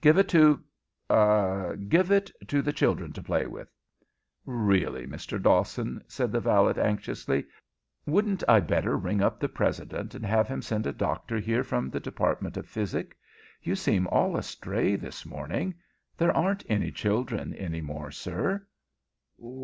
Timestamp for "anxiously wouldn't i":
6.82-8.58